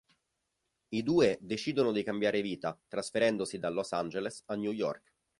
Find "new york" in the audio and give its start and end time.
4.55-5.13